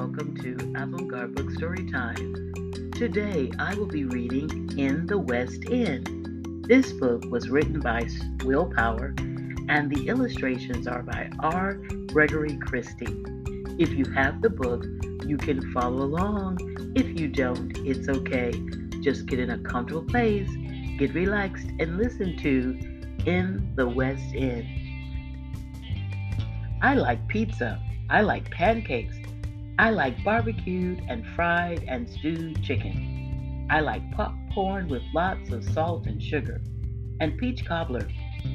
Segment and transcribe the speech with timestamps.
[0.00, 2.90] our book story time.
[2.96, 6.64] Today I will be reading In the West End.
[6.66, 8.08] This book was written by
[8.42, 9.14] Will Power
[9.68, 11.74] and the illustrations are by R.
[12.06, 13.22] Gregory Christie.
[13.78, 14.86] If you have the book,
[15.26, 16.56] you can follow along.
[16.96, 18.52] If you don't, it's okay.
[19.02, 20.48] Just get in a comfortable place,
[20.98, 22.78] get relaxed, and listen to
[23.26, 24.66] In the West End.
[26.80, 27.78] I like pizza.
[28.08, 29.14] I like pancakes.
[29.80, 33.66] I like barbecued and fried and stewed chicken.
[33.70, 36.60] I like popcorn with lots of salt and sugar,
[37.18, 38.06] and peach cobbler,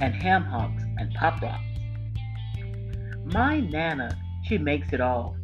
[0.00, 1.62] and ham hocks and pop rocks.
[3.24, 5.36] My Nana, she makes it all,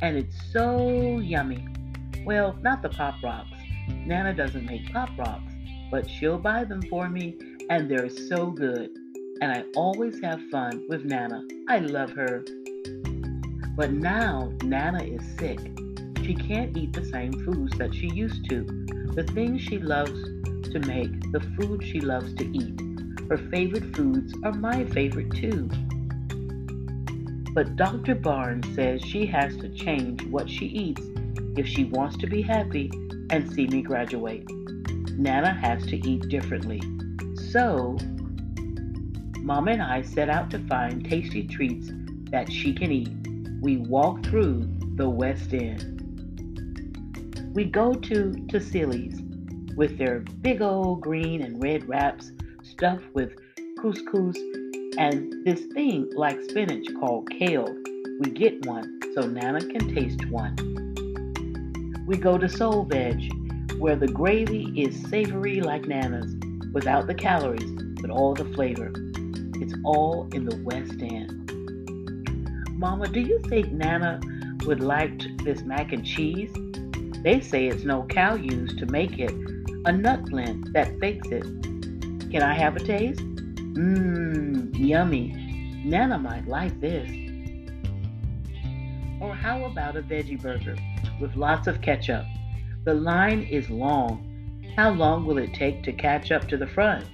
[0.00, 1.68] and it's so yummy.
[2.24, 3.50] Well, not the pop rocks.
[3.88, 5.52] Nana doesn't make pop rocks,
[5.90, 7.36] but she'll buy them for me,
[7.68, 8.88] and they're so good.
[9.42, 11.42] And I always have fun with Nana.
[11.68, 12.42] I love her.
[13.76, 15.60] But now Nana is sick.
[16.22, 18.64] She can't eat the same foods that she used to.
[19.14, 20.18] The things she loves
[20.70, 22.80] to make, the food she loves to eat.
[23.28, 25.68] Her favorite foods are my favorite too.
[27.52, 28.14] But Dr.
[28.14, 31.02] Barnes says she has to change what she eats
[31.58, 32.90] if she wants to be happy
[33.28, 34.48] and see me graduate.
[35.18, 36.80] Nana has to eat differently.
[37.50, 37.98] So,
[39.40, 41.90] Mom and I set out to find tasty treats
[42.30, 43.25] that she can eat
[43.60, 45.92] we walk through the West End.
[47.54, 49.22] We go to Tassili's
[49.76, 53.32] with their big old green and red wraps stuffed with
[53.78, 54.36] couscous
[54.98, 57.74] and this thing like spinach called kale.
[58.20, 60.56] We get one so Nana can taste one.
[62.06, 63.32] We go to Soul Veg
[63.78, 66.34] where the gravy is savory like Nana's
[66.72, 68.92] without the calories but all the flavor.
[69.60, 71.35] It's all in the West End.
[72.78, 74.20] Mama, do you think Nana
[74.66, 76.52] would like this mac and cheese?
[77.22, 79.32] They say it's no cow used to make it,
[79.86, 81.42] a nut blend that fakes it.
[82.30, 83.20] Can I have a taste?
[83.20, 85.82] Mmm, yummy.
[85.86, 87.10] Nana might like this.
[89.22, 90.76] Or how about a veggie burger
[91.18, 92.26] with lots of ketchup?
[92.84, 94.22] The line is long.
[94.76, 97.06] How long will it take to catch up to the front?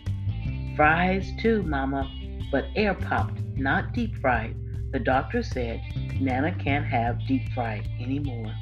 [0.75, 2.11] Fries too, Mama,
[2.51, 4.57] but air popped, not deep fried.
[4.93, 5.81] The doctor said
[6.21, 8.53] Nana can't have deep fried anymore.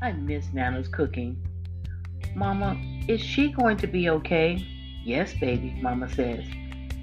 [0.00, 1.36] I miss Nana's cooking.
[2.36, 4.64] Mama, is she going to be okay?
[5.04, 6.44] Yes, baby, Mama says.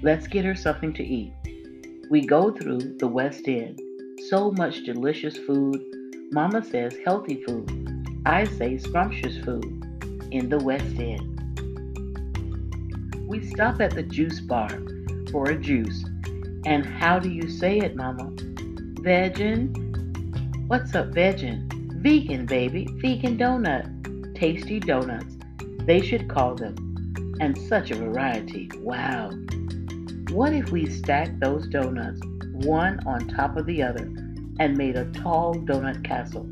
[0.02, 1.34] Let's get her something to eat.
[2.10, 3.78] We go through the West End.
[4.30, 5.82] So much delicious food.
[6.32, 8.22] Mama says healthy food.
[8.24, 9.64] I say scrumptious food
[10.30, 11.26] in the West End.
[13.28, 14.70] We stop at the juice bar
[15.30, 16.06] for a juice
[16.66, 18.30] and how do you say it, Mama?
[19.00, 19.74] Vegan?
[20.66, 21.68] What's up, vegan?
[22.02, 22.86] Vegan, baby.
[23.00, 24.34] Vegan donut.
[24.34, 25.36] Tasty donuts.
[25.86, 27.14] They should call them.
[27.40, 28.70] And such a variety.
[28.78, 29.30] Wow.
[30.30, 32.20] What if we stacked those donuts
[32.52, 34.04] one on top of the other
[34.58, 36.44] and made a tall donut castle?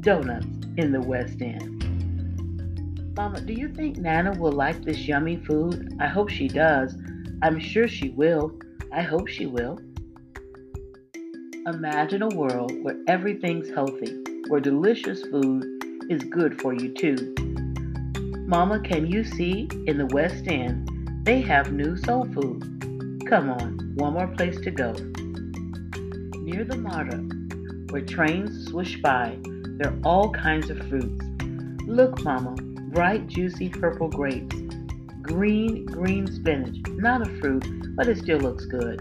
[0.00, 1.70] Donuts in the West End.
[3.16, 5.96] Mama, do you think Nana will like this yummy food?
[6.00, 6.96] I hope she does.
[7.42, 8.58] I'm sure she will.
[8.94, 9.80] I hope she will.
[11.66, 15.64] Imagine a world where everything's healthy, where delicious food
[16.08, 17.34] is good for you too.
[18.46, 20.88] Mama, can you see in the West End
[21.24, 22.62] they have new soul food?
[23.28, 24.92] Come on, one more place to go.
[26.38, 27.16] Near the MARTA,
[27.90, 29.36] where trains swish by,
[29.76, 31.26] there are all kinds of fruits.
[31.88, 32.54] Look, Mama,
[32.92, 34.54] bright, juicy purple grapes,
[35.24, 39.00] green, green spinach, not a fruit, but it still looks good,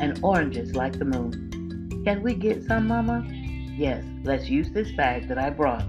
[0.00, 2.02] and oranges like the moon.
[2.04, 3.24] Can we get some, Mama?
[3.30, 5.84] Yes, let's use this bag that I brought.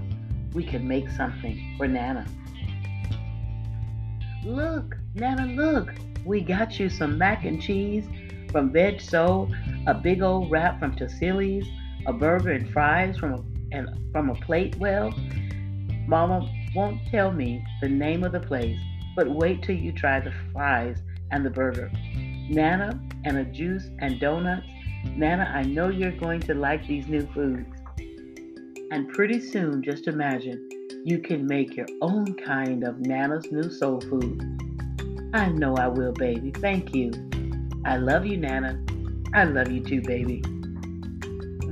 [0.52, 2.24] We can make something for Nana.
[4.44, 5.92] Look, Nana, look.
[6.24, 8.04] We got you some mac and cheese
[8.52, 9.52] from Veg Soul,
[9.88, 11.66] a big old wrap from Tassili's,
[12.06, 13.44] a burger and fries from a,
[13.76, 15.12] and from a plate well.
[16.06, 18.78] Mama won't tell me the name of the place,
[19.14, 20.98] but wait till you try the fries
[21.30, 21.90] and the burger.
[22.48, 24.66] Nana and a juice and donuts.
[25.04, 27.68] Nana, I know you're going to like these new foods.
[28.90, 30.68] And pretty soon, just imagine,
[31.04, 34.42] you can make your own kind of Nana's new soul food.
[35.34, 36.52] I know I will, baby.
[36.52, 37.10] Thank you.
[37.84, 38.80] I love you, Nana.
[39.34, 40.42] I love you too, baby.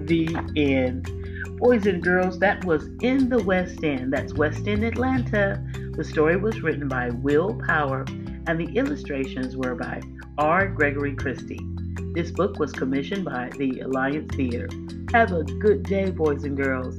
[0.05, 1.09] The end.
[1.59, 4.13] Boys and girls, that was in the West End.
[4.13, 5.65] That's West End, Atlanta.
[5.95, 8.07] The story was written by Will Power,
[8.47, 10.01] and the illustrations were by
[10.39, 10.67] R.
[10.69, 11.61] Gregory Christie.
[12.15, 14.69] This book was commissioned by the Alliance Theater.
[15.13, 16.99] Have a good day, boys and girls.